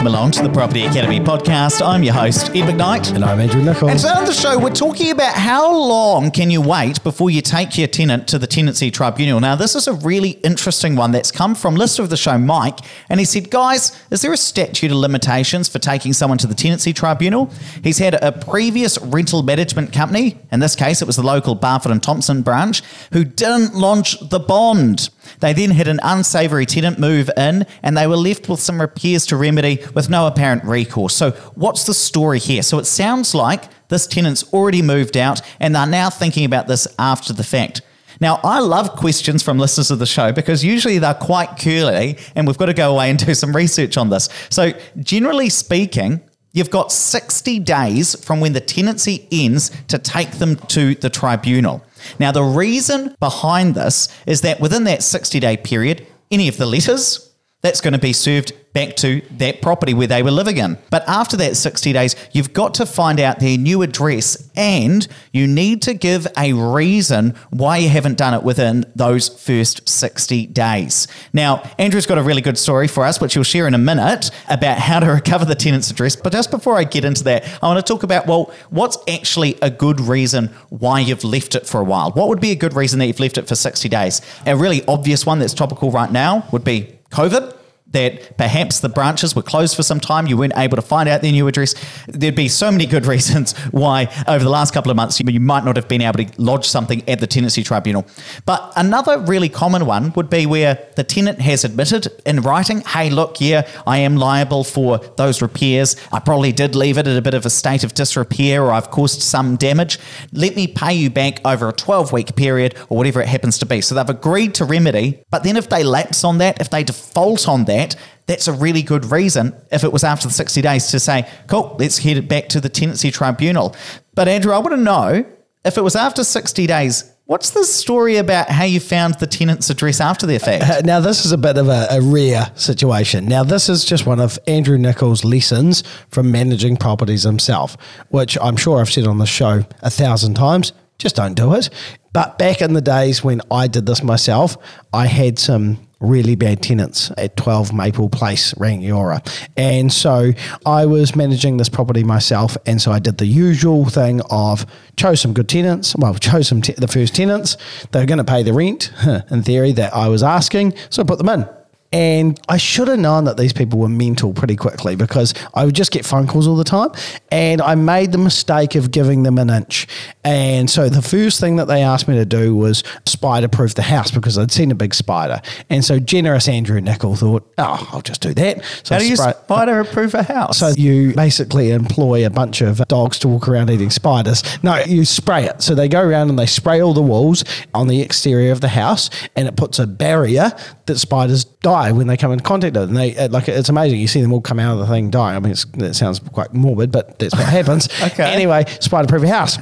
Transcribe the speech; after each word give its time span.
welcome 0.00 0.14
along 0.14 0.30
to 0.30 0.42
the 0.42 0.48
Property 0.48 0.86
Academy 0.86 1.20
podcast. 1.20 1.86
I'm 1.86 2.02
your 2.02 2.14
host, 2.14 2.48
Ed 2.56 2.64
McKnight. 2.64 3.14
And 3.14 3.22
I'm 3.22 3.38
Andrew 3.38 3.62
Nicol. 3.62 3.90
And 3.90 3.98
today 3.98 4.14
on 4.14 4.24
the 4.24 4.32
show, 4.32 4.58
we're 4.58 4.70
talking 4.70 5.10
about 5.10 5.34
how 5.34 5.76
long 5.76 6.30
can 6.30 6.50
you 6.50 6.62
wait 6.62 7.02
before 7.02 7.28
you 7.28 7.42
take 7.42 7.76
your 7.76 7.86
tenant 7.86 8.26
to 8.28 8.38
the 8.38 8.46
tenancy 8.46 8.90
tribunal. 8.90 9.40
Now, 9.40 9.56
this 9.56 9.74
is 9.74 9.86
a 9.86 9.92
really 9.92 10.30
interesting 10.42 10.96
one 10.96 11.12
that's 11.12 11.30
come 11.30 11.54
from 11.54 11.74
listener 11.74 12.04
of 12.04 12.08
the 12.08 12.16
show, 12.16 12.38
Mike, 12.38 12.78
and 13.10 13.20
he 13.20 13.26
said, 13.26 13.50
guys, 13.50 13.94
is 14.10 14.22
there 14.22 14.32
a 14.32 14.38
statute 14.38 14.90
of 14.90 14.96
limitations 14.96 15.68
for 15.68 15.78
taking 15.78 16.14
someone 16.14 16.38
to 16.38 16.46
the 16.46 16.54
tenancy 16.54 16.94
tribunal? 16.94 17.50
He's 17.84 17.98
had 17.98 18.14
a 18.24 18.32
previous 18.32 18.96
rental 19.02 19.42
management 19.42 19.92
company, 19.92 20.38
in 20.50 20.60
this 20.60 20.76
case, 20.76 21.02
it 21.02 21.06
was 21.06 21.16
the 21.16 21.22
local 21.22 21.54
Barfoot 21.54 21.92
and 21.92 22.02
Thompson 22.02 22.40
branch, 22.40 22.82
who 23.12 23.22
didn't 23.22 23.74
launch 23.74 24.18
the 24.30 24.40
bond. 24.40 25.10
They 25.40 25.52
then 25.52 25.70
had 25.70 25.88
an 25.88 26.00
unsavoury 26.02 26.66
tenant 26.66 26.98
move 26.98 27.30
in 27.36 27.66
and 27.82 27.96
they 27.96 28.06
were 28.06 28.16
left 28.16 28.48
with 28.48 28.60
some 28.60 28.80
repairs 28.80 29.26
to 29.26 29.36
remedy 29.36 29.76
with 29.94 30.08
no 30.08 30.26
apparent 30.26 30.64
recourse. 30.64 31.14
So, 31.14 31.32
what's 31.54 31.84
the 31.84 31.94
story 31.94 32.38
here? 32.38 32.62
So, 32.62 32.78
it 32.78 32.86
sounds 32.86 33.34
like 33.34 33.64
this 33.88 34.06
tenant's 34.06 34.52
already 34.52 34.82
moved 34.82 35.16
out 35.16 35.40
and 35.58 35.74
they're 35.74 35.86
now 35.86 36.10
thinking 36.10 36.44
about 36.44 36.68
this 36.68 36.86
after 36.98 37.32
the 37.32 37.44
fact. 37.44 37.82
Now, 38.20 38.38
I 38.44 38.60
love 38.60 38.96
questions 38.96 39.42
from 39.42 39.58
listeners 39.58 39.90
of 39.90 39.98
the 39.98 40.06
show 40.06 40.30
because 40.30 40.62
usually 40.62 40.98
they're 40.98 41.14
quite 41.14 41.58
curly 41.58 42.18
and 42.34 42.46
we've 42.46 42.58
got 42.58 42.66
to 42.66 42.74
go 42.74 42.92
away 42.92 43.10
and 43.10 43.18
do 43.26 43.34
some 43.34 43.54
research 43.54 43.96
on 43.96 44.10
this. 44.10 44.28
So, 44.50 44.72
generally 44.98 45.48
speaking, 45.48 46.20
You've 46.52 46.70
got 46.70 46.90
60 46.90 47.60
days 47.60 48.24
from 48.24 48.40
when 48.40 48.54
the 48.54 48.60
tenancy 48.60 49.28
ends 49.30 49.70
to 49.88 49.98
take 49.98 50.32
them 50.32 50.56
to 50.56 50.96
the 50.96 51.08
tribunal. 51.08 51.84
Now, 52.18 52.32
the 52.32 52.42
reason 52.42 53.14
behind 53.20 53.74
this 53.74 54.08
is 54.26 54.40
that 54.40 54.60
within 54.60 54.84
that 54.84 55.02
60 55.02 55.38
day 55.38 55.56
period, 55.56 56.06
any 56.30 56.48
of 56.48 56.56
the 56.56 56.66
letters, 56.66 57.29
that's 57.62 57.80
going 57.80 57.92
to 57.92 57.98
be 57.98 58.12
served 58.12 58.52
back 58.72 58.94
to 58.94 59.20
that 59.32 59.60
property 59.60 59.92
where 59.92 60.06
they 60.06 60.22
were 60.22 60.30
living 60.30 60.56
in. 60.56 60.78
But 60.90 61.06
after 61.08 61.36
that 61.38 61.56
60 61.56 61.92
days, 61.92 62.14
you've 62.32 62.52
got 62.52 62.74
to 62.74 62.86
find 62.86 63.18
out 63.18 63.40
their 63.40 63.58
new 63.58 63.82
address 63.82 64.48
and 64.54 65.06
you 65.32 65.46
need 65.46 65.82
to 65.82 65.94
give 65.94 66.26
a 66.38 66.52
reason 66.52 67.34
why 67.50 67.78
you 67.78 67.88
haven't 67.88 68.16
done 68.16 68.32
it 68.32 68.42
within 68.42 68.84
those 68.94 69.28
first 69.28 69.88
60 69.88 70.46
days. 70.46 71.08
Now, 71.32 71.68
Andrew's 71.78 72.06
got 72.06 72.18
a 72.18 72.22
really 72.22 72.42
good 72.42 72.56
story 72.56 72.86
for 72.86 73.04
us, 73.04 73.20
which 73.20 73.34
he'll 73.34 73.42
share 73.42 73.66
in 73.66 73.74
a 73.74 73.78
minute 73.78 74.30
about 74.48 74.78
how 74.78 75.00
to 75.00 75.06
recover 75.12 75.44
the 75.44 75.54
tenant's 75.56 75.90
address. 75.90 76.14
But 76.14 76.32
just 76.32 76.50
before 76.50 76.76
I 76.76 76.84
get 76.84 77.04
into 77.04 77.24
that, 77.24 77.44
I 77.62 77.66
want 77.66 77.84
to 77.84 77.92
talk 77.92 78.04
about 78.04 78.26
well, 78.26 78.52
what's 78.70 78.98
actually 79.08 79.56
a 79.60 79.70
good 79.70 80.00
reason 80.00 80.46
why 80.68 81.00
you've 81.00 81.24
left 81.24 81.56
it 81.56 81.66
for 81.66 81.80
a 81.80 81.84
while? 81.84 82.12
What 82.12 82.28
would 82.28 82.40
be 82.40 82.52
a 82.52 82.56
good 82.56 82.74
reason 82.74 83.00
that 83.00 83.06
you've 83.06 83.20
left 83.20 83.38
it 83.38 83.48
for 83.48 83.56
60 83.56 83.88
days? 83.88 84.20
A 84.46 84.56
really 84.56 84.84
obvious 84.86 85.26
one 85.26 85.40
that's 85.40 85.54
topical 85.54 85.90
right 85.90 86.10
now 86.12 86.46
would 86.52 86.62
be 86.62 86.99
COVID 87.10 87.59
that 87.92 88.36
perhaps 88.36 88.80
the 88.80 88.88
branches 88.88 89.34
were 89.34 89.42
closed 89.42 89.76
for 89.76 89.82
some 89.82 90.00
time, 90.00 90.26
you 90.26 90.36
weren't 90.36 90.56
able 90.56 90.76
to 90.76 90.82
find 90.82 91.08
out 91.08 91.22
their 91.22 91.32
new 91.32 91.46
address. 91.48 91.74
There'd 92.06 92.34
be 92.34 92.48
so 92.48 92.70
many 92.70 92.86
good 92.86 93.06
reasons 93.10 93.56
why 93.70 94.08
over 94.28 94.44
the 94.44 94.50
last 94.50 94.72
couple 94.72 94.90
of 94.90 94.96
months 94.96 95.20
you 95.20 95.40
might 95.40 95.64
not 95.64 95.76
have 95.76 95.88
been 95.88 96.02
able 96.02 96.24
to 96.24 96.42
lodge 96.42 96.66
something 96.66 97.08
at 97.08 97.20
the 97.20 97.26
tenancy 97.26 97.62
tribunal. 97.62 98.06
But 98.46 98.72
another 98.76 99.18
really 99.18 99.48
common 99.48 99.86
one 99.86 100.12
would 100.12 100.30
be 100.30 100.46
where 100.46 100.78
the 100.96 101.04
tenant 101.04 101.40
has 101.40 101.64
admitted 101.64 102.08
in 102.24 102.40
writing, 102.42 102.80
hey, 102.82 103.10
look, 103.10 103.40
yeah, 103.40 103.68
I 103.86 103.98
am 103.98 104.16
liable 104.16 104.64
for 104.64 104.98
those 105.16 105.42
repairs. 105.42 105.96
I 106.12 106.20
probably 106.20 106.52
did 106.52 106.74
leave 106.74 106.98
it 106.98 107.06
at 107.06 107.16
a 107.16 107.22
bit 107.22 107.34
of 107.34 107.44
a 107.44 107.50
state 107.50 107.84
of 107.84 107.94
disrepair 107.94 108.62
or 108.62 108.72
I've 108.72 108.90
caused 108.90 109.22
some 109.22 109.56
damage. 109.56 109.98
Let 110.32 110.56
me 110.56 110.66
pay 110.66 110.94
you 110.94 111.10
back 111.10 111.40
over 111.44 111.68
a 111.68 111.72
12 111.72 112.12
week 112.12 112.36
period 112.36 112.76
or 112.88 112.98
whatever 112.98 113.20
it 113.20 113.28
happens 113.28 113.58
to 113.58 113.66
be. 113.66 113.80
So 113.80 113.94
they've 113.94 114.08
agreed 114.08 114.54
to 114.54 114.64
remedy, 114.64 115.22
but 115.30 115.42
then 115.42 115.56
if 115.56 115.68
they 115.68 115.82
lapse 115.82 116.24
on 116.24 116.38
that, 116.38 116.60
if 116.60 116.70
they 116.70 116.84
default 116.84 117.48
on 117.48 117.64
that, 117.64 117.79
that, 117.80 117.96
that's 118.26 118.48
a 118.48 118.52
really 118.52 118.82
good 118.82 119.10
reason 119.10 119.54
if 119.72 119.84
it 119.84 119.92
was 119.92 120.04
after 120.04 120.28
the 120.28 120.34
60 120.34 120.62
days 120.62 120.88
to 120.88 121.00
say, 121.00 121.28
cool, 121.48 121.76
let's 121.78 121.98
head 121.98 122.16
it 122.16 122.28
back 122.28 122.48
to 122.50 122.60
the 122.60 122.68
tenancy 122.68 123.10
tribunal. 123.10 123.74
But 124.14 124.28
Andrew, 124.28 124.52
I 124.52 124.58
want 124.58 124.72
to 124.72 124.76
know 124.76 125.24
if 125.64 125.76
it 125.76 125.82
was 125.82 125.96
after 125.96 126.24
60 126.24 126.66
days, 126.66 127.12
What's 127.30 127.50
the 127.50 127.62
story 127.62 128.16
about 128.16 128.48
how 128.48 128.64
you 128.64 128.80
found 128.80 129.14
the 129.20 129.26
tenant's 129.28 129.70
address 129.70 130.00
after 130.00 130.26
the 130.26 130.40
fact? 130.40 130.64
Uh, 130.64 130.80
now, 130.84 130.98
this 130.98 131.24
is 131.24 131.30
a 131.30 131.38
bit 131.38 131.58
of 131.58 131.68
a, 131.68 131.86
a, 131.88 132.00
rare 132.00 132.50
situation. 132.56 133.26
Now, 133.26 133.44
this 133.44 133.68
is 133.68 133.84
just 133.84 134.04
one 134.04 134.18
of 134.18 134.36
Andrew 134.48 134.76
Nicol's 134.76 135.24
lessons 135.24 135.84
from 136.08 136.32
managing 136.32 136.76
properties 136.76 137.22
himself, 137.22 137.76
which 138.08 138.36
I'm 138.42 138.56
sure 138.56 138.80
I've 138.80 138.90
said 138.90 139.06
on 139.06 139.18
the 139.18 139.26
show 139.26 139.64
a 139.80 139.90
thousand 139.90 140.34
times. 140.34 140.72
Just 140.98 141.14
don't 141.14 141.34
do 141.34 141.54
it. 141.54 141.70
But 142.12 142.36
back 142.36 142.60
in 142.60 142.72
the 142.72 142.80
days 142.80 143.22
when 143.22 143.42
I 143.48 143.68
did 143.68 143.86
this 143.86 144.02
myself, 144.02 144.56
I 144.92 145.06
had 145.06 145.38
some 145.38 145.78
really 146.00 146.34
bad 146.34 146.62
tenants 146.62 147.12
at 147.16 147.36
12 147.36 147.72
Maple 147.72 148.08
Place, 148.08 148.54
Rangiora. 148.54 149.20
And 149.56 149.92
so 149.92 150.32
I 150.66 150.86
was 150.86 151.14
managing 151.14 151.58
this 151.58 151.68
property 151.68 152.02
myself. 152.02 152.56
And 152.66 152.80
so 152.80 152.90
I 152.90 152.98
did 152.98 153.18
the 153.18 153.26
usual 153.26 153.84
thing 153.84 154.22
of 154.30 154.66
chose 154.96 155.20
some 155.20 155.32
good 155.32 155.48
tenants. 155.48 155.94
Well, 155.96 156.14
chose 156.20 156.48
some 156.48 156.62
te- 156.62 156.72
the 156.72 156.88
first 156.88 157.14
tenants. 157.14 157.56
They 157.92 158.00
were 158.00 158.06
going 158.06 158.18
to 158.18 158.24
pay 158.24 158.42
the 158.42 158.52
rent, 158.52 158.92
in 159.30 159.42
theory, 159.42 159.72
that 159.72 159.94
I 159.94 160.08
was 160.08 160.22
asking. 160.22 160.74
So 160.88 161.02
I 161.02 161.06
put 161.06 161.18
them 161.18 161.28
in. 161.28 161.59
And 161.92 162.38
I 162.48 162.56
should 162.56 162.86
have 162.86 163.00
known 163.00 163.24
that 163.24 163.36
these 163.36 163.52
people 163.52 163.80
were 163.80 163.88
mental 163.88 164.32
pretty 164.32 164.54
quickly 164.54 164.94
because 164.94 165.34
I 165.54 165.64
would 165.64 165.74
just 165.74 165.90
get 165.90 166.06
phone 166.06 166.28
calls 166.28 166.46
all 166.46 166.54
the 166.54 166.62
time. 166.62 166.90
And 167.32 167.60
I 167.60 167.74
made 167.74 168.12
the 168.12 168.18
mistake 168.18 168.76
of 168.76 168.92
giving 168.92 169.24
them 169.24 169.38
an 169.38 169.50
inch. 169.50 169.88
And 170.22 170.70
so 170.70 170.88
the 170.88 171.02
first 171.02 171.40
thing 171.40 171.56
that 171.56 171.64
they 171.66 171.82
asked 171.82 172.06
me 172.06 172.14
to 172.14 172.24
do 172.24 172.54
was 172.54 172.84
spider 173.06 173.48
proof 173.48 173.74
the 173.74 173.82
house 173.82 174.12
because 174.12 174.38
I'd 174.38 174.52
seen 174.52 174.70
a 174.70 174.74
big 174.76 174.94
spider. 174.94 175.42
And 175.68 175.84
so 175.84 175.98
generous 175.98 176.46
Andrew 176.46 176.80
Nicol 176.80 177.16
thought, 177.16 177.50
oh, 177.58 177.88
I'll 177.92 178.02
just 178.02 178.20
do 178.20 178.34
that. 178.34 178.62
So 178.84 178.94
How 178.94 179.00
do 179.00 179.08
you 179.08 179.16
spider 179.16 179.82
proof 179.82 180.14
a 180.14 180.22
house? 180.22 180.58
So 180.58 180.68
you 180.68 181.12
basically 181.14 181.72
employ 181.72 182.24
a 182.24 182.30
bunch 182.30 182.60
of 182.60 182.78
dogs 182.86 183.18
to 183.20 183.28
walk 183.28 183.48
around 183.48 183.68
eating 183.68 183.90
spiders. 183.90 184.44
No, 184.62 184.76
you 184.84 185.04
spray 185.04 185.46
it. 185.46 185.60
So 185.60 185.74
they 185.74 185.88
go 185.88 186.02
around 186.02 186.30
and 186.30 186.38
they 186.38 186.46
spray 186.46 186.80
all 186.80 186.94
the 186.94 187.02
walls 187.02 187.44
on 187.74 187.88
the 187.88 188.00
exterior 188.00 188.52
of 188.52 188.60
the 188.60 188.68
house 188.68 189.10
and 189.34 189.48
it 189.48 189.56
puts 189.56 189.80
a 189.80 189.88
barrier 189.88 190.52
that 190.86 190.98
spiders 190.98 191.44
die 191.44 191.79
die 191.80 191.92
when 191.92 192.06
they 192.06 192.16
come 192.16 192.32
in 192.32 192.40
contact 192.40 192.74
with 192.74 192.84
it. 192.84 192.88
And 192.88 192.96
they 192.96 193.16
uh, 193.16 193.28
like 193.28 193.48
it's 193.48 193.68
amazing. 193.68 194.00
You 194.00 194.08
see 194.08 194.20
them 194.20 194.32
all 194.32 194.40
come 194.40 194.58
out 194.58 194.74
of 194.74 194.78
the 194.80 194.86
thing 194.86 195.10
die. 195.10 195.34
I 195.34 195.38
mean, 195.38 195.52
it 195.52 195.94
sounds 195.94 196.18
quite 196.18 196.52
morbid, 196.54 196.92
but 196.92 197.18
that's 197.18 197.34
what 197.34 197.48
happens. 197.48 197.88
okay. 198.02 198.32
Anyway, 198.32 198.64
spider-proof 198.80 199.22
your 199.22 199.32
house. 199.32 199.58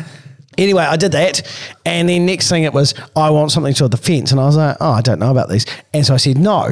Anyway, 0.56 0.82
I 0.82 0.96
did 0.96 1.12
that, 1.12 1.42
and 1.86 2.08
then 2.08 2.26
next 2.26 2.48
thing 2.48 2.64
it 2.64 2.72
was 2.72 2.92
I 3.14 3.30
want 3.30 3.52
something 3.52 3.74
to 3.74 3.86
the 3.86 3.96
fence, 3.96 4.32
and 4.32 4.40
I 4.40 4.46
was 4.46 4.56
like, 4.56 4.76
oh, 4.80 4.90
I 4.90 5.02
don't 5.02 5.20
know 5.20 5.30
about 5.30 5.48
these, 5.48 5.64
and 5.94 6.04
so 6.04 6.14
I 6.14 6.16
said 6.16 6.36
no. 6.36 6.70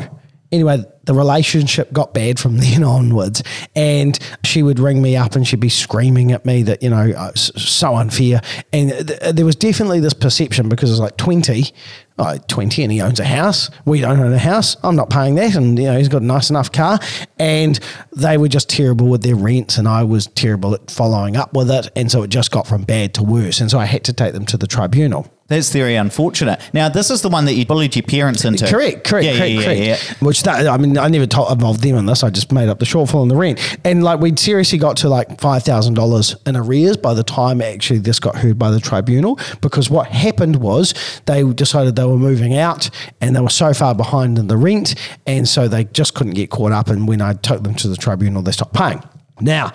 Anyway, 0.50 0.84
the 1.06 1.14
relationship 1.14 1.92
got 1.92 2.12
bad 2.12 2.38
from 2.38 2.58
then 2.58 2.84
onwards. 2.84 3.42
And 3.74 4.18
she 4.44 4.62
would 4.62 4.78
ring 4.78 5.00
me 5.00 5.16
up 5.16 5.34
and 5.34 5.46
she'd 5.46 5.60
be 5.60 5.68
screaming 5.68 6.32
at 6.32 6.44
me 6.44 6.62
that, 6.64 6.82
you 6.82 6.90
know, 6.90 7.10
uh, 7.16 7.32
so 7.34 7.96
unfair. 7.96 8.42
And 8.72 8.90
th- 8.90 9.34
there 9.34 9.46
was 9.46 9.56
definitely 9.56 10.00
this 10.00 10.14
perception 10.14 10.68
because 10.68 10.90
it 10.90 10.92
was 10.92 11.00
like 11.00 11.16
20, 11.16 11.72
oh, 12.18 12.38
20 12.48 12.82
and 12.82 12.92
he 12.92 13.00
owns 13.00 13.20
a 13.20 13.24
house. 13.24 13.70
We 13.84 14.00
don't 14.00 14.20
own 14.20 14.32
a 14.32 14.38
house. 14.38 14.76
I'm 14.82 14.96
not 14.96 15.10
paying 15.10 15.36
that. 15.36 15.54
And, 15.54 15.78
you 15.78 15.86
know, 15.86 15.96
he's 15.96 16.08
got 16.08 16.22
a 16.22 16.26
nice 16.26 16.50
enough 16.50 16.72
car. 16.72 16.98
And 17.38 17.78
they 18.14 18.36
were 18.36 18.48
just 18.48 18.68
terrible 18.68 19.08
with 19.08 19.22
their 19.22 19.36
rents 19.36 19.78
and 19.78 19.88
I 19.88 20.04
was 20.04 20.26
terrible 20.26 20.74
at 20.74 20.90
following 20.90 21.36
up 21.36 21.54
with 21.54 21.70
it. 21.70 21.90
And 21.96 22.10
so 22.10 22.22
it 22.22 22.28
just 22.28 22.50
got 22.50 22.66
from 22.66 22.82
bad 22.82 23.14
to 23.14 23.22
worse. 23.22 23.60
And 23.60 23.70
so 23.70 23.78
I 23.78 23.84
had 23.84 24.04
to 24.04 24.12
take 24.12 24.32
them 24.32 24.46
to 24.46 24.56
the 24.56 24.66
tribunal. 24.66 25.30
That's 25.48 25.72
very 25.72 25.94
unfortunate. 25.94 26.60
Now, 26.72 26.88
this 26.88 27.08
is 27.08 27.22
the 27.22 27.28
one 27.28 27.44
that 27.44 27.54
you 27.54 27.64
bullied 27.64 27.94
your 27.94 28.02
parents 28.02 28.44
into. 28.44 28.66
Correct, 28.66 29.04
correct, 29.04 29.26
yeah, 29.26 29.36
correct, 29.36 29.52
yeah, 29.52 29.62
correct. 29.62 29.80
Yeah, 29.80 29.86
yeah. 29.86 30.26
Which 30.26 30.42
that 30.42 30.66
I 30.66 30.76
mean, 30.76 30.95
I 30.98 31.08
never 31.08 31.26
told 31.26 31.50
involved 31.50 31.82
them 31.82 31.96
in 31.96 32.06
this. 32.06 32.22
I 32.22 32.30
just 32.30 32.52
made 32.52 32.68
up 32.68 32.78
the 32.78 32.84
shortfall 32.84 33.22
in 33.22 33.28
the 33.28 33.36
rent, 33.36 33.78
and 33.84 34.02
like 34.02 34.20
we'd 34.20 34.38
seriously 34.38 34.78
got 34.78 34.96
to 34.98 35.08
like 35.08 35.40
five 35.40 35.62
thousand 35.62 35.94
dollars 35.94 36.36
in 36.46 36.56
arrears 36.56 36.96
by 36.96 37.14
the 37.14 37.24
time 37.24 37.60
actually 37.60 37.98
this 37.98 38.18
got 38.18 38.36
heard 38.36 38.58
by 38.58 38.70
the 38.70 38.80
tribunal. 38.80 39.38
Because 39.60 39.90
what 39.90 40.08
happened 40.08 40.56
was 40.56 40.94
they 41.26 41.42
decided 41.52 41.96
they 41.96 42.04
were 42.04 42.18
moving 42.18 42.56
out, 42.56 42.90
and 43.20 43.34
they 43.34 43.40
were 43.40 43.48
so 43.48 43.72
far 43.72 43.94
behind 43.94 44.38
in 44.38 44.46
the 44.46 44.56
rent, 44.56 44.94
and 45.26 45.48
so 45.48 45.68
they 45.68 45.84
just 45.84 46.14
couldn't 46.14 46.34
get 46.34 46.50
caught 46.50 46.72
up. 46.72 46.88
And 46.88 47.06
when 47.06 47.20
I 47.20 47.34
took 47.34 47.62
them 47.62 47.74
to 47.76 47.88
the 47.88 47.96
tribunal, 47.96 48.42
they 48.42 48.52
stopped 48.52 48.74
paying. 48.74 49.02
Now, 49.38 49.72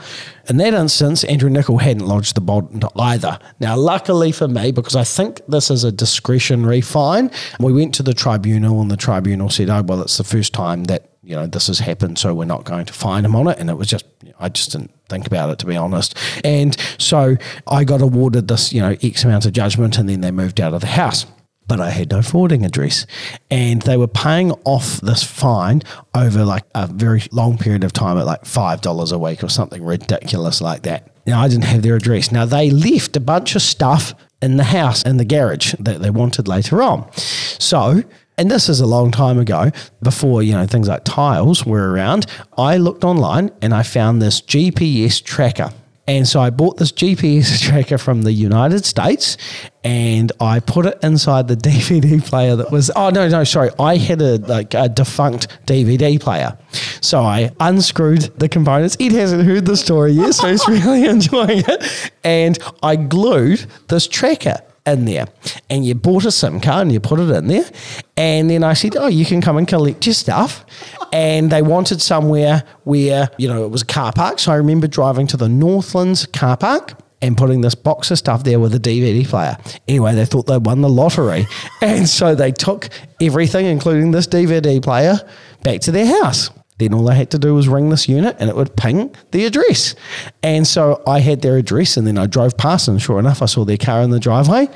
in 0.49 0.57
that 0.57 0.73
instance, 0.73 1.23
Andrew 1.23 1.49
Nicol 1.49 1.77
hadn't 1.77 2.07
lodged 2.07 2.35
the 2.35 2.41
bond 2.41 2.83
either. 2.97 3.37
Now, 3.59 3.77
luckily 3.77 4.31
for 4.31 4.47
me, 4.47 4.71
because 4.71 4.95
I 4.95 5.03
think 5.03 5.39
this 5.47 5.69
is 5.69 5.83
a 5.83 5.91
discretionary 5.91 6.81
fine, 6.81 7.29
we 7.59 7.71
went 7.71 7.93
to 7.95 8.03
the 8.03 8.15
tribunal 8.15 8.81
and 8.81 8.89
the 8.89 8.97
tribunal 8.97 9.51
said, 9.51 9.69
oh, 9.69 9.83
well, 9.83 10.01
it's 10.01 10.17
the 10.17 10.23
first 10.23 10.53
time 10.53 10.85
that, 10.85 11.10
you 11.31 11.37
know, 11.37 11.47
this 11.47 11.67
has 11.67 11.79
happened, 11.79 12.19
so 12.19 12.33
we're 12.33 12.43
not 12.43 12.65
going 12.65 12.85
to 12.85 12.91
fine 12.93 13.23
him 13.23 13.37
on 13.37 13.47
it. 13.47 13.57
And 13.57 13.69
it 13.69 13.75
was 13.75 13.87
just, 13.87 14.05
I 14.37 14.49
just 14.49 14.73
didn't 14.73 14.91
think 15.07 15.27
about 15.27 15.49
it, 15.49 15.59
to 15.59 15.65
be 15.65 15.77
honest. 15.77 16.17
And 16.43 16.75
so 16.97 17.37
I 17.65 17.85
got 17.85 18.01
awarded 18.01 18.49
this, 18.49 18.73
you 18.73 18.81
know, 18.81 18.97
X 19.01 19.23
amount 19.23 19.45
of 19.45 19.53
judgment 19.53 19.97
and 19.97 20.09
then 20.09 20.19
they 20.19 20.31
moved 20.31 20.59
out 20.59 20.73
of 20.73 20.81
the 20.81 20.87
house 20.87 21.25
but 21.67 21.79
I 21.79 21.89
had 21.89 22.11
no 22.11 22.21
forwarding 22.21 22.65
address. 22.65 23.05
And 23.49 23.81
they 23.83 23.95
were 23.95 24.07
paying 24.07 24.51
off 24.65 24.99
this 24.99 25.23
fine 25.23 25.83
over 26.13 26.43
like 26.43 26.65
a 26.75 26.85
very 26.85 27.23
long 27.31 27.57
period 27.57 27.85
of 27.85 27.93
time 27.93 28.17
at 28.17 28.25
like 28.25 28.43
$5 28.43 29.13
a 29.13 29.17
week 29.17 29.41
or 29.41 29.47
something 29.47 29.81
ridiculous 29.81 30.59
like 30.59 30.81
that. 30.81 31.15
Now, 31.25 31.39
I 31.39 31.47
didn't 31.47 31.63
have 31.65 31.81
their 31.81 31.95
address. 31.95 32.29
Now, 32.29 32.43
they 32.43 32.71
left 32.71 33.15
a 33.15 33.21
bunch 33.21 33.55
of 33.55 33.61
stuff 33.61 34.13
in 34.41 34.57
the 34.57 34.65
house, 34.65 35.03
in 35.03 35.15
the 35.15 35.23
garage 35.23 35.73
that 35.79 36.01
they 36.01 36.09
wanted 36.09 36.49
later 36.49 36.81
on. 36.81 37.09
So, 37.13 38.03
and 38.41 38.49
this 38.49 38.69
is 38.69 38.79
a 38.79 38.87
long 38.87 39.11
time 39.11 39.37
ago, 39.37 39.69
before 40.01 40.41
you 40.41 40.53
know 40.53 40.65
things 40.65 40.87
like 40.87 41.03
tiles 41.03 41.63
were 41.63 41.91
around. 41.91 42.25
I 42.57 42.77
looked 42.77 43.03
online 43.03 43.51
and 43.61 43.71
I 43.71 43.83
found 43.83 44.19
this 44.19 44.41
GPS 44.41 45.23
tracker. 45.23 45.71
And 46.07 46.27
so 46.27 46.41
I 46.41 46.49
bought 46.49 46.77
this 46.77 46.91
GPS 46.91 47.61
tracker 47.67 47.99
from 47.99 48.23
the 48.23 48.31
United 48.31 48.83
States 48.83 49.37
and 49.83 50.31
I 50.41 50.59
put 50.59 50.87
it 50.87 50.97
inside 51.03 51.47
the 51.49 51.55
DVD 51.69 52.25
player 52.25 52.55
that 52.55 52.71
was 52.71 52.89
oh 52.95 53.11
no 53.11 53.27
no 53.27 53.43
sorry 53.43 53.69
I 53.79 53.97
had 53.97 54.23
a 54.23 54.37
like 54.39 54.73
a 54.73 54.89
defunct 54.89 55.47
DVD 55.67 56.19
player 56.19 56.57
so 57.01 57.21
I 57.21 57.51
unscrewed 57.59 58.39
the 58.39 58.49
components 58.49 58.97
Ed 58.99 59.11
hasn't 59.11 59.45
heard 59.45 59.65
the 59.65 59.77
story 59.77 60.13
yet 60.13 60.33
so 60.33 60.47
he's 60.47 60.67
really 60.67 61.05
enjoying 61.05 61.63
it 61.67 62.11
and 62.23 62.57
I 62.81 62.95
glued 62.95 63.65
this 63.87 64.07
tracker 64.07 64.57
in 64.85 65.05
there 65.05 65.27
and 65.69 65.85
you 65.85 65.95
bought 65.95 66.25
a 66.25 66.31
SIM 66.31 66.59
card 66.59 66.83
and 66.83 66.91
you 66.91 66.99
put 66.99 67.19
it 67.19 67.29
in 67.29 67.47
there. 67.47 67.69
And 68.17 68.49
then 68.49 68.63
I 68.63 68.73
said, 68.73 68.95
Oh, 68.95 69.07
you 69.07 69.25
can 69.25 69.41
come 69.41 69.57
and 69.57 69.67
collect 69.67 70.05
your 70.05 70.13
stuff. 70.13 70.65
And 71.13 71.51
they 71.51 71.61
wanted 71.61 72.01
somewhere 72.01 72.63
where, 72.85 73.29
you 73.37 73.49
know, 73.49 73.65
it 73.65 73.69
was 73.69 73.81
a 73.81 73.85
car 73.85 74.13
park. 74.13 74.39
So 74.39 74.53
I 74.53 74.55
remember 74.55 74.87
driving 74.87 75.27
to 75.27 75.35
the 75.35 75.49
Northlands 75.49 76.25
car 76.25 76.55
park 76.55 76.93
and 77.21 77.35
putting 77.35 77.59
this 77.59 77.75
box 77.75 78.11
of 78.11 78.17
stuff 78.17 78.45
there 78.45 78.61
with 78.61 78.73
a 78.73 78.79
DVD 78.79 79.27
player. 79.27 79.57
Anyway, 79.89 80.15
they 80.15 80.23
thought 80.23 80.47
they 80.47 80.57
won 80.57 80.79
the 80.79 80.87
lottery. 80.87 81.47
and 81.81 82.07
so 82.07 82.33
they 82.33 82.53
took 82.53 82.87
everything, 83.21 83.65
including 83.65 84.11
this 84.11 84.25
DVD 84.25 84.81
player, 84.81 85.19
back 85.63 85.81
to 85.81 85.91
their 85.91 86.05
house. 86.23 86.49
Then 86.81 86.95
all 86.95 87.07
I 87.07 87.13
had 87.13 87.29
to 87.29 87.37
do 87.37 87.53
was 87.53 87.67
ring 87.67 87.91
this 87.91 88.09
unit 88.09 88.35
and 88.39 88.49
it 88.49 88.55
would 88.55 88.75
ping 88.75 89.15
the 89.29 89.45
address. 89.45 89.93
And 90.41 90.65
so 90.65 91.03
I 91.05 91.19
had 91.19 91.43
their 91.43 91.57
address 91.57 91.95
and 91.95 92.07
then 92.07 92.17
I 92.17 92.25
drove 92.25 92.57
past 92.57 92.87
and 92.87 92.99
sure 92.99 93.19
enough, 93.19 93.43
I 93.43 93.45
saw 93.45 93.63
their 93.65 93.77
car 93.77 94.01
in 94.01 94.09
the 94.09 94.19
driveway. 94.19 94.67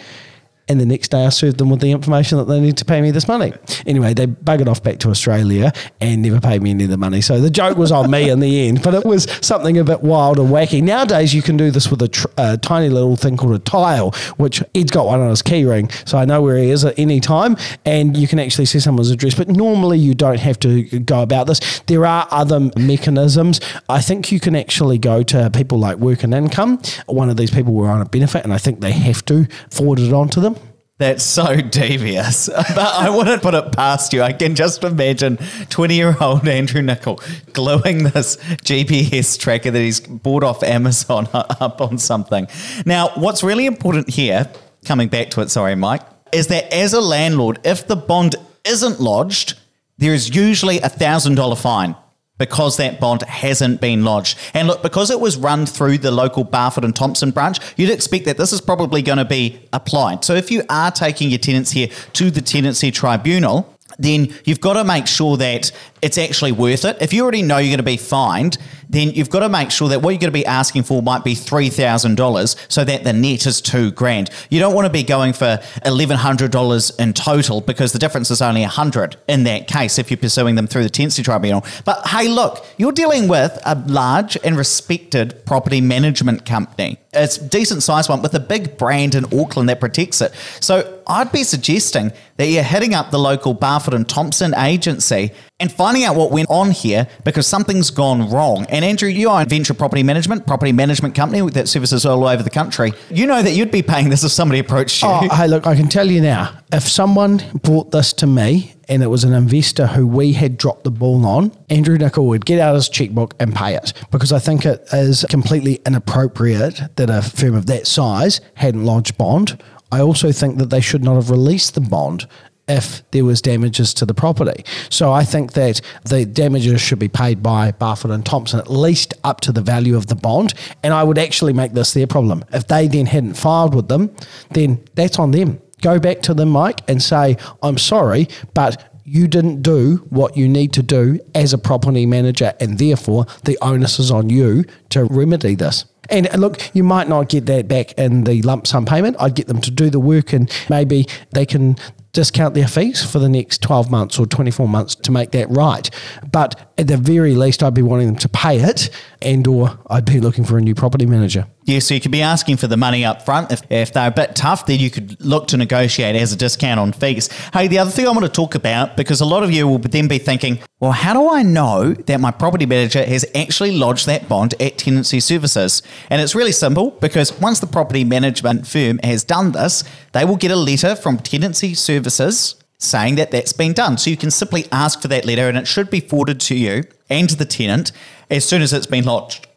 And 0.67 0.79
the 0.79 0.85
next 0.85 1.09
day, 1.09 1.25
I 1.25 1.29
served 1.29 1.59
them 1.59 1.69
with 1.69 1.79
the 1.79 1.91
information 1.91 2.39
that 2.39 2.45
they 2.45 2.59
need 2.59 2.77
to 2.77 2.85
pay 2.85 3.00
me 3.00 3.12
this 3.12 3.27
money. 3.27 3.53
Anyway, 3.85 4.15
they 4.15 4.25
buggered 4.25 4.67
off 4.67 4.81
back 4.81 4.97
to 5.00 5.09
Australia 5.09 5.71
and 6.01 6.23
never 6.23 6.41
paid 6.41 6.63
me 6.63 6.71
any 6.71 6.85
of 6.85 6.89
the 6.89 6.97
money. 6.97 7.21
So 7.21 7.39
the 7.39 7.51
joke 7.51 7.77
was 7.77 7.91
on 7.91 8.09
me 8.09 8.29
in 8.31 8.39
the 8.39 8.67
end, 8.67 8.81
but 8.81 8.95
it 8.95 9.06
was 9.06 9.27
something 9.41 9.77
a 9.77 9.83
bit 9.83 10.01
wild 10.01 10.39
and 10.39 10.50
wacky. 10.50 10.81
Nowadays, 10.81 11.35
you 11.35 11.44
can 11.44 11.56
do 11.56 11.69
this 11.69 11.91
with 11.91 12.01
a, 12.01 12.07
tr- 12.07 12.27
a 12.38 12.57
tiny 12.57 12.89
little 12.89 13.15
thing 13.15 13.38
called 13.38 13.53
a 13.53 13.59
tile, 13.59 14.12
which 14.38 14.63
Ed's 14.73 14.89
got 14.89 15.06
one 15.06 15.19
on 15.19 15.29
his 15.29 15.44
keyring, 15.44 15.91
so 16.07 16.17
I 16.17 16.25
know 16.25 16.41
where 16.41 16.57
he 16.57 16.71
is 16.71 16.83
at 16.83 16.97
any 16.97 17.19
time, 17.19 17.57
and 17.85 18.17
you 18.17 18.27
can 18.27 18.39
actually 18.39 18.65
see 18.65 18.79
someone's 18.79 19.12
address. 19.12 19.35
But 19.35 19.50
normally, 19.50 20.00
you 20.00 20.15
don't 20.15 20.39
have 20.39 20.59
to 20.62 20.83
go 21.00 21.21
about 21.21 21.45
this. 21.45 21.81
There 21.85 22.07
are 22.07 22.27
other 22.31 22.71
mechanisms. 22.75 23.59
I 23.88 24.01
think 24.01 24.31
you 24.31 24.39
can 24.39 24.56
actually 24.56 24.97
go 24.97 25.21
to 25.23 25.51
people 25.51 25.77
like 25.77 25.97
Work 25.97 26.23
and 26.23 26.33
Income. 26.33 26.81
One 27.06 27.29
of 27.29 27.38
these 27.38 27.51
people 27.51 27.73
were 27.73 27.89
on 27.89 28.01
a 28.01 28.06
benefit, 28.06 28.44
and 28.44 28.51
I 28.51 28.57
think 28.57 28.79
they 28.79 28.94
have 28.94 29.23
to 29.25 29.45
forward 29.69 30.00
it 30.00 30.12
on 30.12 30.29
to 30.29 30.39
them. 30.39 30.55
That's 30.97 31.24
so 31.24 31.57
devious. 31.57 32.50
But 32.75 32.94
I 32.94 33.09
wouldn't 33.09 33.42
put 33.42 33.53
it 33.53 33.71
past 33.74 34.13
you. 34.13 34.21
I 34.21 34.31
can 34.33 34.56
just 34.56 34.83
imagine 34.83 35.38
20 35.69 35.95
year 35.95 36.15
old 36.19 36.47
Andrew 36.47 36.81
Nicol 36.81 37.21
gluing 37.53 38.03
this 38.03 38.38
GPS 38.38 39.38
tracker 39.38 39.71
that 39.71 39.80
he's 39.80 40.00
bought 40.00 40.44
off 40.44 40.63
Amazon 40.63 41.27
up 41.33 41.81
on 41.81 41.97
something. 41.97 42.47
Now, 42.86 43.09
what's 43.15 43.44
really 43.44 43.65
important 43.65 44.09
here, 44.09 44.50
coming 44.86 45.09
back 45.09 45.31
to 45.31 45.42
it, 45.42 45.50
sorry, 45.50 45.75
Mike, 45.75 46.01
is 46.31 46.47
that 46.47 46.74
as 46.74 46.94
a 46.94 47.01
landlord, 47.01 47.59
if 47.63 47.88
the 47.88 47.95
bond 47.95 48.36
isn't 48.65 49.00
lodged, 49.00 49.57
there 49.98 50.13
is 50.13 50.36
usually 50.36 50.77
a 50.80 50.89
$1,000 50.89 51.57
fine 51.57 51.95
because 52.38 52.78
that 52.78 53.00
bond 53.00 53.22
hasn't 53.24 53.82
been 53.82 54.04
lodged. 54.04 54.38
And 54.54 54.68
look, 54.68 54.84
because 54.84 55.10
it 55.10 55.20
was 55.20 55.38
run 55.38 55.66
through 55.66 56.00
the 56.00 56.12
local 56.12 56.44
Barfoot 56.44 56.84
and 56.84 56.96
Thompson 56.96 57.32
branch, 57.32 57.60
you'd 57.78 57.90
expect 57.90 58.26
that 58.26 58.38
this 58.38 58.52
is 58.52 58.62
probably 58.62 59.02
going 59.02 59.18
to 59.18 59.26
be 59.26 59.60
applied. 59.72 60.26
So 60.26 60.36
if 60.36 60.52
you 60.52 60.64
are 60.70 60.92
taking 60.92 61.30
your 61.30 61.40
tenants 61.40 61.72
here 61.72 61.88
to 62.14 62.32
the 62.32 62.42
tenancy 62.42 62.92
tribunal, 62.92 63.74
then 63.98 64.34
you've 64.44 64.60
got 64.60 64.74
to 64.74 64.84
make 64.84 65.08
sure 65.08 65.38
that 65.38 65.72
it's 66.06 66.19
actually 66.19 66.52
worth 66.52 66.86
it. 66.86 67.02
If 67.02 67.13
you 67.13 67.24
already 67.24 67.42
know 67.42 67.57
you're 67.57 67.72
going 67.72 67.78
to 67.78 67.84
be 67.84 67.98
fined, 67.98 68.60
then 68.88 69.10
you've 69.10 69.31
got 69.31 69.40
to 69.40 69.50
make 69.50 69.72
sure 69.72 69.90
that 69.90 70.04
what 70.04 70.12
you're 70.12 70.19
going 70.19 70.31
to 70.31 70.40
be 70.40 70.46
asking 70.46 70.84
for 70.84 71.02
might 71.02 71.24
be 71.24 71.34
$3,000 71.34 72.72
so 72.72 72.84
that 72.84 73.04
the 73.04 73.12
net 73.12 73.48
is 73.48 73.60
two 73.60 73.90
grand. 73.90 74.30
You 74.52 74.60
don't 74.60 74.75
want 74.75 74.86
to 74.86 74.94
be 74.94 75.02
going 75.02 75.34
for 75.34 75.60
$1,100 75.84 77.00
in 77.00 77.13
total 77.13 77.62
because 77.62 77.92
the 77.92 77.98
difference 77.98 78.30
is 78.30 78.40
only 78.40 78.62
a 78.62 78.68
100 78.68 79.18
in 79.28 79.46
that 79.46 79.68
case 79.68 79.98
if 79.98 80.12
you're 80.12 80.18
pursuing 80.19 80.54
them 80.54 80.68
through 80.68 80.84
the 80.84 80.92
tenancy 80.92 81.24
tribunal. 81.24 81.66
But 81.86 82.06
hey, 82.06 82.28
look, 82.28 82.63
you're 82.78 82.92
dealing 82.92 83.28
with 83.28 83.60
a 83.66 83.74
large 83.88 84.38
and 84.44 84.56
respected 84.56 85.44
property 85.48 85.81
management 85.81 86.46
company. 86.46 87.00
It's 87.13 87.38
a 87.38 87.48
decent 87.48 87.81
sized 87.81 88.10
one 88.10 88.22
with 88.22 88.36
a 88.36 88.40
big 88.40 88.78
brand 88.78 89.16
in 89.16 89.25
Auckland 89.34 89.69
that 89.69 89.80
protects 89.80 90.22
it. 90.22 90.34
So 90.60 91.01
I'd 91.08 91.31
be 91.31 91.44
suggesting 91.44 92.12
that 92.38 92.48
you're 92.48 92.63
hitting 92.63 92.94
up 92.94 93.10
the 93.10 93.18
local 93.19 93.56
Barfoot 93.56 93.94
and 93.94 94.08
Thompson 94.08 94.54
agency 94.56 95.31
and 95.60 95.72
finding 95.72 96.04
out 96.04 96.18
what 96.18 96.31
went 96.31 96.50
on 96.50 96.72
here 96.72 97.07
because 97.24 97.48
something's 97.48 97.90
gone 97.90 98.30
wrong. 98.30 98.66
And 98.69 98.84
Andrew, 98.84 99.07
you 99.07 99.30
own 99.30 99.48
Venture 99.48 99.74
Property 99.74 100.04
Management, 100.04 100.46
property 100.46 100.74
management 100.74 101.16
company 101.16 101.50
that 101.52 101.69
services 101.69 102.06
all 102.06 102.28
over 102.28 102.44
the 102.44 102.50
country. 102.50 102.92
You 103.10 103.25
know 103.25 103.42
that 103.42 103.52
you'd 103.52 103.72
be 103.72 103.81
paying 103.81 104.10
this 104.10 104.24
if 104.24 104.31
somebody 104.31 104.60
approached 104.60 105.02
you. 105.02 105.07
Oh, 105.10 105.30
hey, 105.30 105.48
look, 105.48 105.66
I 105.66 105.75
can 105.75 105.88
tell 105.88 106.12
you 106.12 106.19
now, 106.19 106.60
if 106.74 106.84
someone 106.84 107.42
brought 107.63 107.92
this 107.92 108.12
to 108.13 108.28
me 108.28 108.74
and 108.90 109.02
it 109.02 109.07
was 109.07 109.24
an 109.24 109.31
investor 109.31 109.88
who 109.88 110.06
we 110.06 110.34
had 110.34 110.57
dropped 110.57 110.84
the 110.84 110.92
ball 110.92 111.25
on, 111.25 111.54
Andrew 111.69 111.98
Nicol 111.98 112.28
would 112.28 112.46
get 112.46 112.60
out 112.60 112.75
his 112.75 112.90
checkbook 112.90 113.34
and 113.40 113.56
pay 113.56 113.75
it 113.75 113.94
because 114.12 114.34
I 114.34 114.40
think 114.40 114.66
it 114.66 114.86
is 114.92 115.25
completely 115.30 115.75
inappropriate 115.86 116.81
that 116.98 117.10
a 117.10 117.22
firm 117.22 117.56
of 117.56 117.66
that 117.68 117.88
size 117.88 118.42
hadn't 118.56 118.84
lodged 118.84 119.18
bond. 119.18 119.62
I 119.90 120.01
also 120.01 120.34
think 120.34 120.58
that 120.58 120.69
they 120.69 120.81
should 120.81 121.04
not 121.04 121.16
have 121.16 121.30
released 121.30 121.75
the 121.75 121.81
bond 121.81 122.28
if 122.67 123.09
there 123.12 123.25
was 123.25 123.41
damages 123.41 123.94
to 123.95 124.06
the 124.06 124.13
property. 124.13 124.63
So 124.89 125.12
I 125.12 125.23
think 125.23 125.53
that 125.53 125.81
the 126.03 126.25
damages 126.25 126.81
should 126.81 127.00
be 127.00 127.07
paid 127.07 127.44
by 127.44 127.71
Barfoot 127.71 128.13
and 128.13 128.25
Thompson 128.25 128.59
at 128.59 128.69
least 128.69 129.13
up 129.23 129.41
to 129.41 129.51
the 129.51 129.62
value 129.62 129.95
of 129.95 130.07
the 130.07 130.15
bond. 130.15 130.53
And 130.83 130.94
I 130.94 131.03
would 131.03 131.17
actually 131.17 131.53
make 131.53 131.73
this 131.73 131.94
their 131.94 132.07
problem. 132.07 132.44
If 132.51 132.67
they 132.67 132.88
then 132.88 133.06
hadn't 133.06 133.35
filed 133.35 133.75
with 133.75 133.88
them, 133.88 134.15
then 134.51 134.83
that's 134.95 135.19
on 135.19 135.31
them. 135.31 135.62
Go 135.81 136.00
back 136.00 136.21
to 136.23 136.33
them, 136.33 136.50
Mike, 136.50 136.81
and 136.88 137.01
say, 137.01 137.38
I'm 137.62 137.77
sorry, 137.77 138.27
but 138.53 138.91
you 139.03 139.27
didn't 139.27 139.62
do 139.62 139.97
what 140.09 140.35
you 140.35 140.50
need 140.50 140.73
to 140.73 140.81
do 140.81 141.19
as 141.35 141.53
a 141.53 141.57
property 141.59 142.07
manager, 142.07 142.53
and 142.59 142.79
therefore 142.79 143.25
the 143.44 143.57
onus 143.62 144.00
is 144.00 144.09
on 144.09 144.29
you 144.29 144.65
to 144.89 145.06
remedy 145.06 145.53
this. 145.53 145.85
And 146.09 146.27
look, 146.39 146.59
you 146.75 146.83
might 146.83 147.07
not 147.07 147.29
get 147.29 147.45
that 147.47 147.67
back 147.67 147.94
in 147.94 148.25
the 148.25 148.41
lump 148.44 148.67
sum 148.67 148.85
payment. 148.85 149.17
I'd 149.19 149.35
get 149.35 149.47
them 149.47 149.62
to 149.62 149.71
do 149.71 149.89
the 149.89 150.00
work 150.00 150.33
and 150.33 150.51
maybe 150.69 151.07
they 151.31 151.45
can 151.45 151.77
discount 152.15 152.53
their 152.53 152.67
fees 152.67 153.03
for 153.03 153.19
the 153.19 153.29
next 153.29 153.62
12 153.62 153.91
months 153.91 154.17
or 154.17 154.25
24 154.25 154.67
months 154.67 154.95
to 154.95 155.12
make 155.12 155.31
that 155.31 155.50
right. 155.50 155.89
But 156.31 156.64
at 156.77 156.88
the 156.88 156.98
very 156.98 157.36
least, 157.36 157.63
I'd 157.63 157.74
be 157.74 157.82
wanting 157.82 158.08
them 158.08 158.15
to 158.17 158.29
pay 158.29 158.60
it 158.60 158.89
and 159.22 159.48
or 159.48 159.79
I'd 159.89 160.05
be 160.05 160.20
looking 160.20 160.44
for 160.44 160.58
a 160.58 160.62
new 160.62 160.75
property 160.75 161.05
manager. 161.05 161.48
Yeah, 161.63 161.79
so 161.79 161.94
you 161.94 162.01
could 162.01 162.12
be 162.12 162.22
asking 162.22 162.58
for 162.58 162.67
the 162.67 162.77
money 162.77 163.05
up 163.05 163.24
front. 163.24 163.51
If, 163.51 163.62
if 163.72 163.94
they're 163.94 164.10
a 164.10 164.12
bit 164.12 164.36
tough, 164.36 164.65
then 164.65 164.79
you 164.79 164.91
could 164.91 165.20
look 165.20 165.48
to 165.48 165.58
negotiate 165.58 166.15
as 166.15 166.34
a 166.34 166.36
discount 166.36 166.79
on 166.79 166.91
fees. 166.91 167.32
Hey, 167.53 167.67
the 167.67 167.79
other 167.79 167.91
thing 167.91 168.05
I 168.05 168.12
want 168.12 168.24
to 168.24 168.29
talk 168.29 168.55
about, 168.55 168.98
because 168.98 169.22
a 169.22 169.25
lot 169.25 169.41
of 169.41 169.51
you 169.51 169.67
will 169.67 169.79
then 169.79 170.08
be 170.08 170.17
thinking, 170.17 170.60
well, 170.79 170.91
how 170.91 171.13
do 171.13 171.29
I 171.29 171.44
know 171.44 171.94
that 171.94 172.20
my 172.20 172.32
property 172.32 172.65
manager 172.65 173.03
has 173.03 173.25
actually 173.34 173.72
lodged 173.77 174.05
that 174.05 174.27
bond 174.27 174.53
at 174.60 174.77
Tenancy 174.77 175.20
Services? 175.20 175.82
And 176.10 176.22
it's 176.22 176.36
really 176.36 176.51
simple 176.51 176.91
because 176.91 177.34
once 177.39 177.62
the 177.62 177.67
property 177.67 178.03
management 178.03 178.67
firm 178.67 179.00
has 179.03 179.24
done 179.24 179.53
this, 179.53 179.84
they 180.12 180.25
will 180.25 180.36
get 180.36 180.51
a 180.51 180.55
letter 180.55 180.96
from 180.96 181.17
Tenancy 181.17 181.74
Services 181.74 182.55
saying 182.86 183.15
that 183.15 183.32
that's 183.32 183.54
been 183.54 183.74
done. 183.74 183.98
So 183.98 184.10
you 184.10 184.18
can 184.18 184.32
simply 184.32 184.65
ask 184.72 185.01
for 185.01 185.08
that 185.10 185.25
letter 185.25 185.48
and 185.48 185.58
it 185.58 185.68
should 185.68 185.89
be 185.89 186.00
forwarded 186.00 186.39
to 186.42 186.56
you 186.56 186.84
and 187.10 187.30
to 187.30 187.36
the 187.36 187.46
tenant 187.46 187.92
as 188.30 188.46
soon 188.46 188.62
as 188.62 188.74
it's 188.74 188.88
been 188.88 189.06
lodged. 189.06 189.48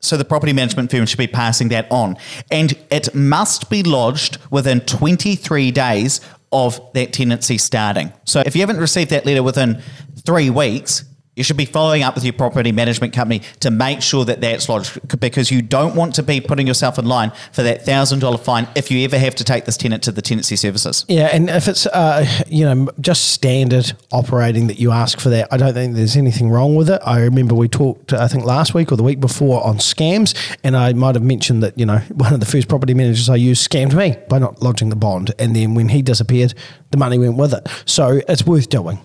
So 0.00 0.16
the 0.16 0.24
property 0.24 0.52
management 0.52 0.90
firm 0.90 1.06
should 1.06 1.18
be 1.18 1.26
passing 1.26 1.68
that 1.68 1.90
on. 1.90 2.16
And 2.50 2.72
it 2.90 3.14
must 3.14 3.68
be 3.68 3.82
lodged 3.82 4.38
within 4.50 4.80
23 4.80 5.70
days 5.70 6.20
of 6.52 6.80
that 6.94 7.12
tenancy 7.12 7.58
starting. 7.58 8.12
So 8.24 8.42
if 8.44 8.56
you 8.56 8.62
haven't 8.62 8.78
received 8.78 9.10
that 9.10 9.26
letter 9.26 9.42
within 9.42 9.82
three 10.24 10.50
weeks, 10.50 11.04
you 11.40 11.44
should 11.44 11.56
be 11.56 11.64
following 11.64 12.02
up 12.02 12.14
with 12.14 12.22
your 12.22 12.34
property 12.34 12.70
management 12.70 13.14
company 13.14 13.40
to 13.60 13.70
make 13.70 14.02
sure 14.02 14.26
that 14.26 14.42
that's 14.42 14.68
lodged 14.68 15.18
because 15.18 15.50
you 15.50 15.62
don't 15.62 15.96
want 15.96 16.14
to 16.14 16.22
be 16.22 16.38
putting 16.38 16.66
yourself 16.66 16.98
in 16.98 17.06
line 17.06 17.32
for 17.50 17.62
that 17.62 17.86
$1,000 17.86 18.40
fine 18.40 18.68
if 18.76 18.90
you 18.90 19.02
ever 19.06 19.18
have 19.18 19.34
to 19.34 19.42
take 19.42 19.64
this 19.64 19.78
tenant 19.78 20.02
to 20.02 20.12
the 20.12 20.20
tenancy 20.20 20.54
services. 20.54 21.06
Yeah, 21.08 21.30
and 21.32 21.48
if 21.48 21.66
it's 21.66 21.86
uh, 21.86 22.26
you 22.46 22.66
know 22.66 22.90
just 23.00 23.28
standard 23.32 23.90
operating 24.12 24.66
that 24.66 24.78
you 24.78 24.90
ask 24.90 25.18
for 25.18 25.30
that, 25.30 25.48
I 25.50 25.56
don't 25.56 25.72
think 25.72 25.94
there's 25.94 26.14
anything 26.14 26.50
wrong 26.50 26.74
with 26.74 26.90
it. 26.90 27.00
I 27.06 27.20
remember 27.20 27.54
we 27.54 27.68
talked 27.68 28.12
I 28.12 28.28
think 28.28 28.44
last 28.44 28.74
week 28.74 28.92
or 28.92 28.96
the 28.96 29.02
week 29.02 29.18
before 29.18 29.64
on 29.66 29.78
scams, 29.78 30.34
and 30.62 30.76
I 30.76 30.92
might 30.92 31.14
have 31.14 31.24
mentioned 31.24 31.62
that 31.62 31.78
you 31.78 31.86
know 31.86 31.98
one 32.10 32.34
of 32.34 32.40
the 32.40 32.46
first 32.46 32.68
property 32.68 32.92
managers 32.92 33.30
I 33.30 33.36
used 33.36 33.66
scammed 33.66 33.94
me 33.94 34.18
by 34.28 34.38
not 34.38 34.62
lodging 34.62 34.90
the 34.90 34.96
bond, 34.96 35.32
and 35.38 35.56
then 35.56 35.74
when 35.74 35.88
he 35.88 36.02
disappeared, 36.02 36.52
the 36.90 36.98
money 36.98 37.18
went 37.18 37.38
with 37.38 37.54
it. 37.54 37.66
So 37.86 38.20
it's 38.28 38.44
worth 38.44 38.68
doing. 38.68 38.98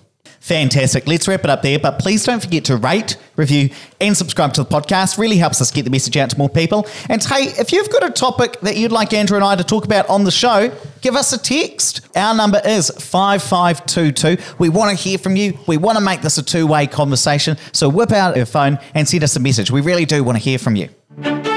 Fantastic. 0.46 1.08
Let's 1.08 1.26
wrap 1.26 1.40
it 1.40 1.50
up 1.50 1.62
there. 1.62 1.76
But 1.76 1.98
please 1.98 2.24
don't 2.24 2.40
forget 2.40 2.66
to 2.66 2.76
rate, 2.76 3.16
review, 3.34 3.70
and 4.00 4.16
subscribe 4.16 4.52
to 4.52 4.62
the 4.62 4.68
podcast. 4.68 5.18
Really 5.18 5.38
helps 5.38 5.60
us 5.60 5.72
get 5.72 5.82
the 5.82 5.90
message 5.90 6.16
out 6.16 6.30
to 6.30 6.38
more 6.38 6.48
people. 6.48 6.86
And 7.08 7.20
hey, 7.24 7.46
if 7.58 7.72
you've 7.72 7.90
got 7.90 8.08
a 8.08 8.10
topic 8.10 8.60
that 8.60 8.76
you'd 8.76 8.92
like 8.92 9.12
Andrew 9.12 9.34
and 9.36 9.44
I 9.44 9.56
to 9.56 9.64
talk 9.64 9.84
about 9.84 10.08
on 10.08 10.22
the 10.22 10.30
show, 10.30 10.72
give 11.00 11.16
us 11.16 11.32
a 11.32 11.38
text. 11.38 12.08
Our 12.14 12.32
number 12.32 12.60
is 12.64 12.90
5522. 12.90 14.40
We 14.60 14.68
want 14.68 14.96
to 14.96 15.02
hear 15.02 15.18
from 15.18 15.34
you. 15.34 15.58
We 15.66 15.78
want 15.78 15.98
to 15.98 16.04
make 16.04 16.22
this 16.22 16.38
a 16.38 16.44
two 16.44 16.68
way 16.68 16.86
conversation. 16.86 17.56
So 17.72 17.88
whip 17.88 18.12
out 18.12 18.36
your 18.36 18.46
phone 18.46 18.78
and 18.94 19.08
send 19.08 19.24
us 19.24 19.34
a 19.34 19.40
message. 19.40 19.72
We 19.72 19.80
really 19.80 20.04
do 20.04 20.22
want 20.22 20.38
to 20.38 20.44
hear 20.44 20.60
from 20.60 20.76
you. 20.76 21.55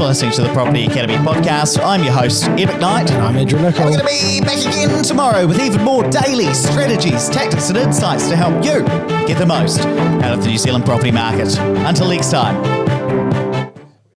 For 0.00 0.06
listening 0.06 0.32
to 0.32 0.40
the 0.40 0.52
Property 0.54 0.86
Academy 0.86 1.16
podcast. 1.16 1.78
I'm 1.84 2.02
your 2.02 2.14
host, 2.14 2.44
Ed 2.44 2.70
And 2.70 2.84
I'm 2.84 3.36
Andrew 3.36 3.60
Nicol. 3.60 3.84
We're 3.84 3.98
going 3.98 4.00
to 4.00 4.06
be 4.06 4.40
back 4.40 4.58
again 4.60 5.02
tomorrow 5.02 5.46
with 5.46 5.60
even 5.60 5.84
more 5.84 6.08
daily 6.08 6.54
strategies, 6.54 7.28
tactics, 7.28 7.68
and 7.68 7.76
insights 7.76 8.30
to 8.30 8.36
help 8.36 8.64
you 8.64 8.82
get 9.26 9.36
the 9.36 9.44
most 9.44 9.80
out 9.80 10.32
of 10.32 10.42
the 10.42 10.48
New 10.48 10.56
Zealand 10.56 10.86
property 10.86 11.10
market. 11.10 11.54
Until 11.58 12.08
next 12.08 12.30
time. 12.30 13.29